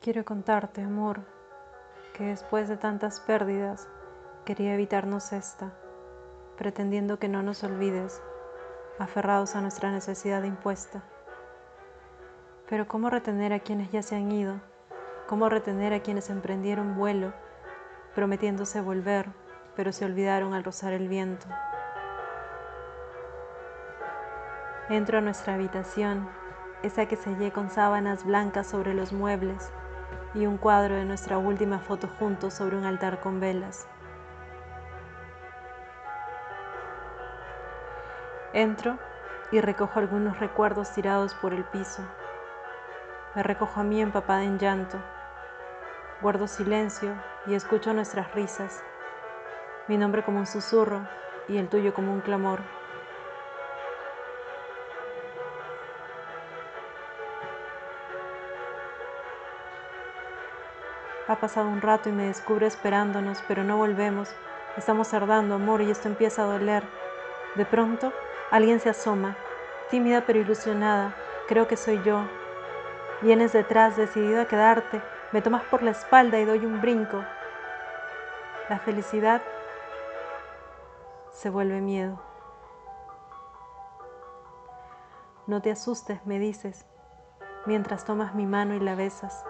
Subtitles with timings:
[0.00, 1.22] Quiero contarte, amor,
[2.14, 3.88] que después de tantas pérdidas
[4.44, 5.72] quería evitarnos esta,
[6.56, 8.22] pretendiendo que no nos olvides,
[9.00, 11.02] aferrados a nuestra necesidad impuesta.
[12.70, 14.60] Pero ¿cómo retener a quienes ya se han ido?
[15.26, 17.32] ¿Cómo retener a quienes emprendieron vuelo,
[18.14, 19.26] prometiéndose volver,
[19.74, 21.48] pero se olvidaron al rozar el viento?
[24.90, 26.30] Entro a nuestra habitación,
[26.84, 29.72] esa que sellé con sábanas blancas sobre los muebles
[30.38, 33.88] y un cuadro de nuestra última foto juntos sobre un altar con velas.
[38.52, 38.98] Entro
[39.50, 42.02] y recojo algunos recuerdos tirados por el piso.
[43.34, 44.98] Me recojo a mí empapada en llanto.
[46.22, 47.14] Guardo silencio
[47.46, 48.82] y escucho nuestras risas.
[49.88, 51.08] Mi nombre como un susurro
[51.48, 52.77] y el tuyo como un clamor.
[61.28, 64.34] Ha pasado un rato y me descubre esperándonos, pero no volvemos.
[64.78, 66.82] Estamos tardando, amor, y esto empieza a doler.
[67.54, 68.14] De pronto,
[68.50, 69.36] alguien se asoma,
[69.90, 71.14] tímida pero ilusionada.
[71.46, 72.22] Creo que soy yo.
[73.20, 75.02] Vienes detrás, decidido a quedarte.
[75.32, 77.22] Me tomas por la espalda y doy un brinco.
[78.70, 79.42] La felicidad
[81.32, 82.18] se vuelve miedo.
[85.46, 86.86] No te asustes, me dices,
[87.66, 89.44] mientras tomas mi mano y la besas.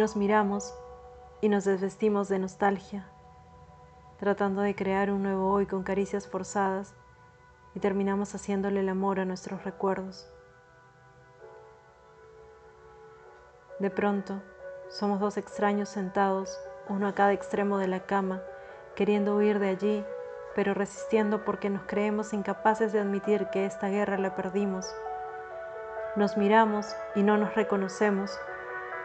[0.00, 0.74] Nos miramos
[1.42, 3.06] y nos desvestimos de nostalgia,
[4.18, 6.94] tratando de crear un nuevo hoy con caricias forzadas
[7.74, 10.26] y terminamos haciéndole el amor a nuestros recuerdos.
[13.78, 14.40] De pronto,
[14.88, 18.40] somos dos extraños sentados, uno a cada extremo de la cama,
[18.96, 20.04] queriendo huir de allí,
[20.54, 24.90] pero resistiendo porque nos creemos incapaces de admitir que esta guerra la perdimos.
[26.16, 28.40] Nos miramos y no nos reconocemos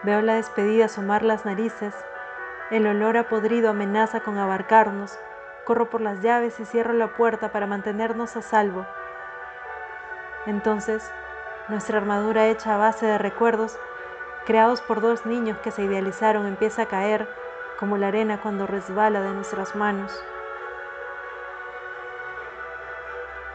[0.03, 1.94] Veo la despedida asomar las narices.
[2.72, 5.17] El olor a podrido amenaza con abarcarnos.
[5.66, 8.85] Corro por las llaves y cierro la puerta para mantenernos a salvo.
[10.45, 11.11] Entonces,
[11.69, 13.78] nuestra armadura hecha a base de recuerdos,
[14.45, 17.27] creados por dos niños que se idealizaron, empieza a caer
[17.79, 20.12] como la arena cuando resbala de nuestras manos.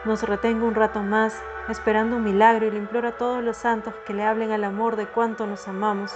[0.03, 1.39] Nos retengo un rato más,
[1.69, 4.95] esperando un milagro y le imploro a todos los santos que le hablen al amor
[4.95, 6.11] de cuánto nos amamos.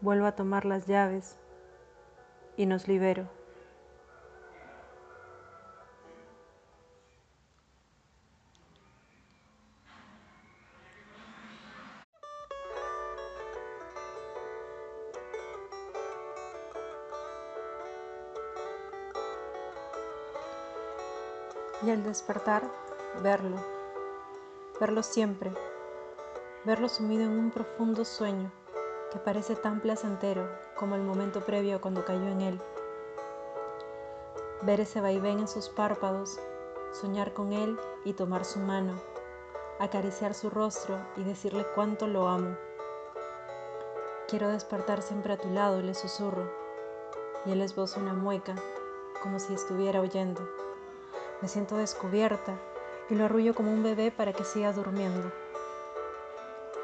[0.00, 1.36] Vuelvo a tomar las llaves
[2.56, 3.26] y nos libero.
[21.96, 22.62] Al despertar,
[23.22, 23.56] verlo,
[24.78, 25.50] verlo siempre,
[26.66, 28.52] verlo sumido en un profundo sueño
[29.10, 32.60] que parece tan placentero como el momento previo cuando cayó en él.
[34.60, 36.38] Ver ese vaivén en sus párpados,
[36.92, 38.92] soñar con él y tomar su mano,
[39.80, 42.58] acariciar su rostro y decirle cuánto lo amo.
[44.28, 46.46] Quiero despertar siempre a tu lado, le susurro,
[47.46, 48.54] y él esboza una mueca,
[49.22, 50.46] como si estuviera oyendo.
[51.42, 52.58] Me siento descubierta
[53.10, 55.30] y lo arrullo como un bebé para que siga durmiendo.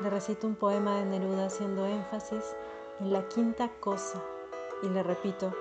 [0.01, 2.55] Le recito un poema de Neruda haciendo énfasis
[3.01, 4.23] en la quinta cosa
[4.83, 5.55] y le repito,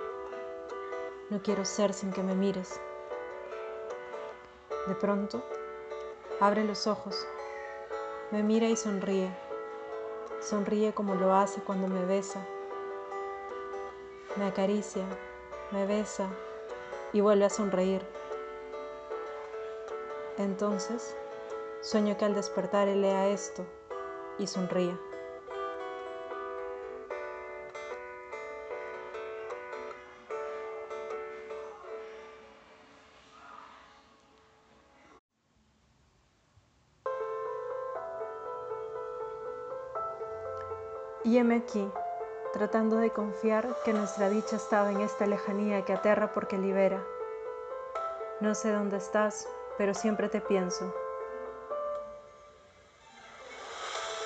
[1.29, 2.81] no quiero ser sin que me mires.
[4.87, 5.41] De pronto,
[6.39, 7.25] abre los ojos,
[8.31, 9.31] me mira y sonríe.
[10.41, 12.45] Sonríe como lo hace cuando me besa.
[14.37, 15.05] Me acaricia,
[15.71, 16.27] me besa
[17.13, 18.01] y vuelve a sonreír.
[20.43, 21.15] Entonces,
[21.81, 23.63] sueño que al despertar él lea esto
[24.39, 24.99] y sonría.
[41.23, 41.87] Y heme aquí,
[42.51, 47.01] tratando de confiar que nuestra dicha estaba en esta lejanía que aterra porque libera.
[48.39, 49.47] No sé dónde estás,
[49.81, 50.93] pero siempre te pienso.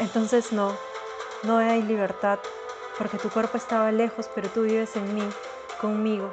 [0.01, 0.75] Entonces no,
[1.43, 2.39] no hay libertad,
[2.97, 5.23] porque tu cuerpo estaba lejos, pero tú vives en mí,
[5.79, 6.29] conmigo.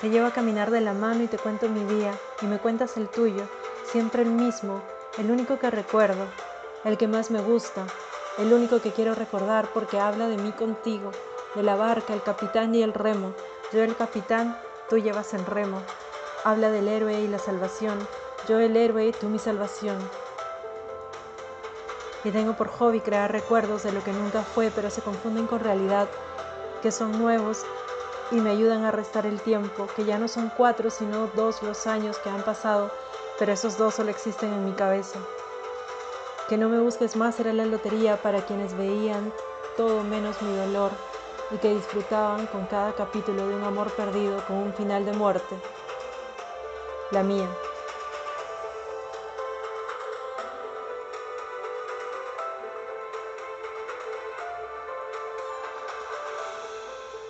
[0.00, 2.96] Te llevo a caminar de la mano y te cuento mi día, y me cuentas
[2.96, 3.46] el tuyo,
[3.82, 4.82] siempre el mismo,
[5.18, 6.26] el único que recuerdo,
[6.84, 7.84] el que más me gusta,
[8.38, 11.12] el único que quiero recordar porque habla de mí contigo,
[11.54, 13.34] de la barca, el capitán y el remo.
[13.70, 14.56] Yo el capitán,
[14.88, 15.82] tú llevas el remo.
[16.46, 18.06] Habla del héroe y la salvación,
[18.46, 20.10] yo el héroe, tú mi salvación.
[22.22, 25.60] Y tengo por hobby crear recuerdos de lo que nunca fue, pero se confunden con
[25.60, 26.06] realidad,
[26.82, 27.64] que son nuevos
[28.30, 31.86] y me ayudan a restar el tiempo, que ya no son cuatro, sino dos los
[31.86, 32.90] años que han pasado,
[33.38, 35.20] pero esos dos solo existen en mi cabeza.
[36.50, 39.32] Que no me busques más era la lotería para quienes veían
[39.78, 40.92] todo menos mi dolor
[41.50, 45.56] y que disfrutaban con cada capítulo de un amor perdido con un final de muerte.
[47.10, 47.48] La mía.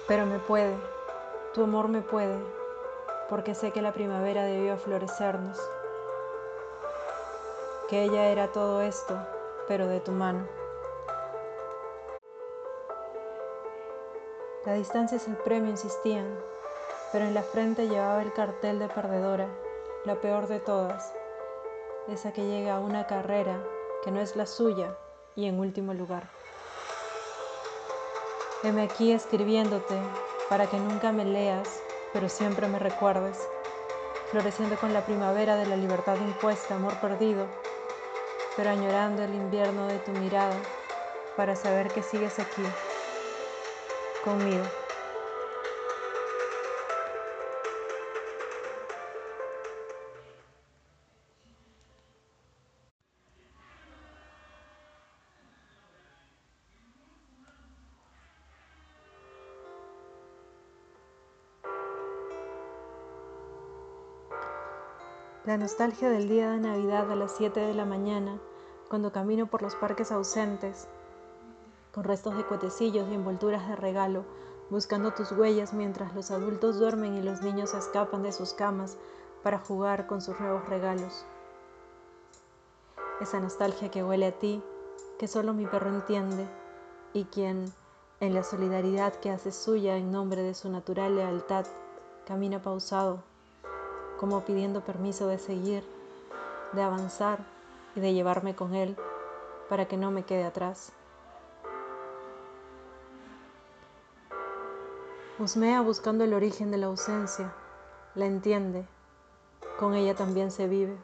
[0.06, 0.76] Pero me puede,
[1.55, 2.38] tu amor me puede,
[3.29, 5.59] porque sé que la primavera debió florecernos,
[7.88, 9.19] que ella era todo esto,
[9.67, 10.47] pero de tu mano.
[14.67, 16.38] La distancia es el premio, insistían,
[17.12, 19.49] pero en la frente llevaba el cartel de perdedora,
[20.04, 21.14] la peor de todas,
[22.08, 23.58] esa que llega a una carrera
[24.04, 24.94] que no es la suya
[25.34, 26.28] y en último lugar.
[28.62, 29.98] Heme aquí escribiéndote
[30.50, 33.38] para que nunca me leas, pero siempre me recuerdes,
[34.30, 37.46] floreciendo con la primavera de la libertad impuesta, amor perdido,
[38.56, 40.56] pero añorando el invierno de tu mirada
[41.34, 42.62] para saber que sigues aquí,
[44.22, 44.64] conmigo.
[65.46, 68.38] La nostalgia del día de Navidad a las 7 de la mañana,
[68.88, 70.88] cuando camino por los parques ausentes,
[71.93, 74.25] con restos de cuetecillos y envolturas de regalo,
[74.70, 78.96] buscando tus huellas mientras los adultos duermen y los niños escapan de sus camas
[79.43, 81.26] para jugar con sus nuevos regalos.
[83.20, 84.62] Esa nostalgia que huele a ti,
[85.19, 86.49] que solo mi perro entiende
[87.12, 87.70] y quien,
[88.20, 91.67] en la solidaridad que hace suya en nombre de su natural lealtad,
[92.25, 93.33] camina pausado
[94.25, 95.85] como pidiendo permiso de seguir,
[96.73, 97.41] de avanzar
[97.94, 98.97] y de llevarme con Él
[99.69, 100.93] para que no me quede atrás.
[105.38, 107.53] Husmea buscando el origen de la ausencia,
[108.15, 108.87] la entiende,
[109.79, 110.97] con ella también se vive.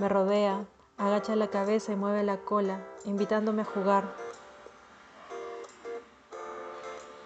[0.00, 0.64] Me rodea,
[0.98, 4.12] agacha la cabeza y mueve la cola, invitándome a jugar.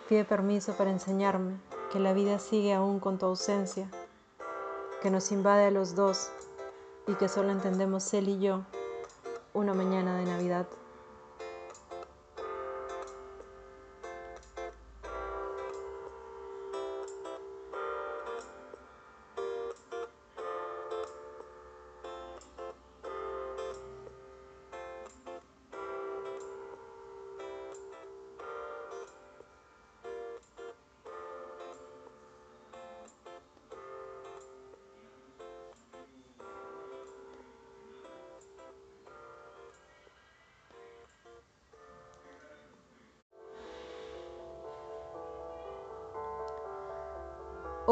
[0.06, 1.56] Pide permiso para enseñarme,
[1.90, 3.90] que la vida sigue aún con tu ausencia,
[5.02, 6.30] que nos invade a los dos
[7.06, 8.62] y que solo entendemos él y yo
[9.54, 10.66] una mañana de Navidad.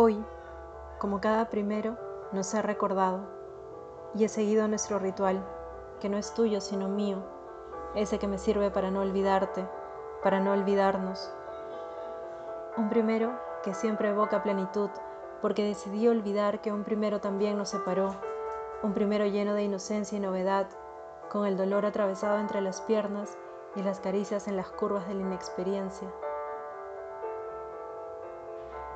[0.01, 0.25] Hoy,
[1.01, 1.97] como cada primero,
[2.31, 3.19] nos ha recordado
[4.15, 5.45] y he seguido nuestro ritual,
[5.99, 7.25] que no es tuyo sino mío,
[7.97, 9.69] ese que me sirve para no olvidarte,
[10.23, 11.35] para no olvidarnos.
[12.77, 14.89] Un primero que siempre evoca plenitud,
[15.43, 18.15] porque decidí olvidar que un primero también nos separó,
[18.85, 20.69] un primero lleno de inocencia y novedad,
[21.29, 23.37] con el dolor atravesado entre las piernas
[23.75, 26.09] y las caricias en las curvas de la inexperiencia.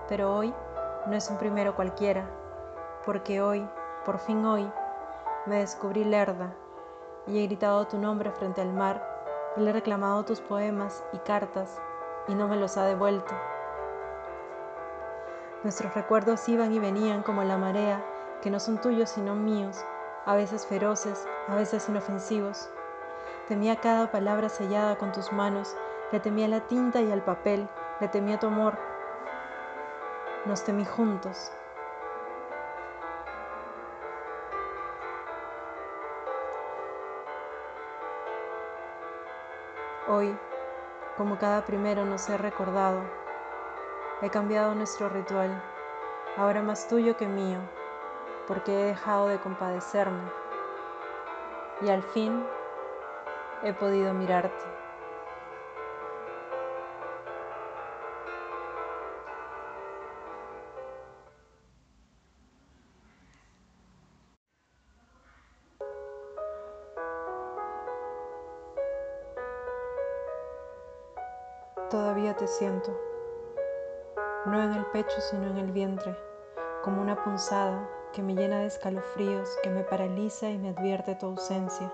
[0.08, 0.54] Pero hoy
[1.06, 2.24] no es un primero cualquiera,
[3.04, 3.68] porque hoy,
[4.04, 4.70] por fin hoy,
[5.46, 6.54] me descubrí lerda
[7.26, 9.02] y he gritado tu nombre frente al mar
[9.56, 11.80] y le he reclamado tus poemas y cartas
[12.28, 13.34] y no me los ha devuelto.
[15.64, 18.04] Nuestros recuerdos iban y venían como la marea,
[18.40, 19.84] que no son tuyos sino míos,
[20.24, 22.70] a veces feroces, a veces inofensivos.
[23.48, 25.76] Temía cada palabra sellada con tus manos,
[26.12, 27.68] le temía la tinta y el papel,
[28.00, 28.76] le temía tu amor,
[30.44, 31.52] nos temí juntos.
[40.08, 40.36] Hoy,
[41.16, 43.02] como cada primero nos he recordado,
[44.20, 45.62] he cambiado nuestro ritual,
[46.36, 47.58] ahora más tuyo que mío,
[48.46, 50.30] porque he dejado de compadecerme.
[51.82, 52.44] Y al fin
[53.62, 54.71] he podido mirarte.
[71.92, 72.98] Todavía te siento,
[74.46, 76.16] no en el pecho sino en el vientre,
[76.82, 81.26] como una punzada que me llena de escalofríos, que me paraliza y me advierte tu
[81.26, 81.92] ausencia,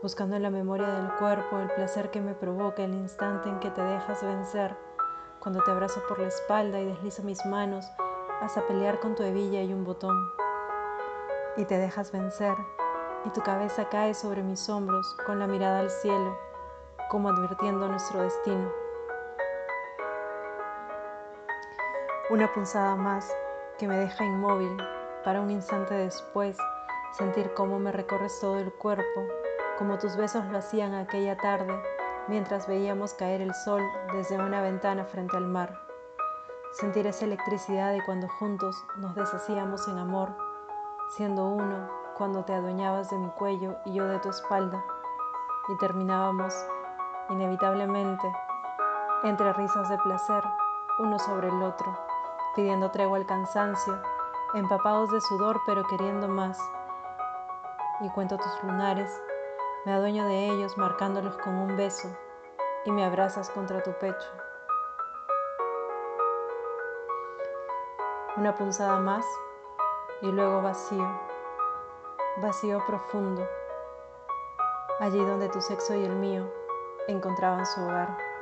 [0.00, 3.72] buscando en la memoria del cuerpo el placer que me provoca el instante en que
[3.72, 4.76] te dejas vencer,
[5.40, 7.84] cuando te abrazo por la espalda y deslizo mis manos
[8.42, 10.16] hasta pelear con tu hebilla y un botón,
[11.56, 12.54] y te dejas vencer,
[13.24, 16.38] y tu cabeza cae sobre mis hombros con la mirada al cielo,
[17.10, 18.83] como advirtiendo nuestro destino.
[22.30, 23.30] Una punzada más
[23.78, 24.74] que me deja inmóvil
[25.24, 26.56] para un instante después
[27.12, 29.26] sentir cómo me recorres todo el cuerpo,
[29.76, 31.78] como tus besos lo hacían aquella tarde
[32.26, 33.82] mientras veíamos caer el sol
[34.14, 35.78] desde una ventana frente al mar.
[36.72, 40.34] Sentir esa electricidad de cuando juntos nos deshacíamos en amor,
[41.10, 44.82] siendo uno cuando te adueñabas de mi cuello y yo de tu espalda,
[45.68, 46.54] y terminábamos,
[47.28, 48.32] inevitablemente,
[49.24, 50.42] entre risas de placer,
[51.00, 52.13] uno sobre el otro
[52.54, 54.00] pidiendo tregua al cansancio,
[54.54, 56.58] empapados de sudor pero queriendo más.
[58.00, 59.20] Y cuento tus lunares,
[59.84, 62.08] me adueño de ellos marcándolos con un beso
[62.84, 64.28] y me abrazas contra tu pecho.
[68.36, 69.24] Una punzada más
[70.22, 71.08] y luego vacío,
[72.38, 73.46] vacío profundo,
[75.00, 76.50] allí donde tu sexo y el mío
[77.06, 78.33] encontraban su hogar.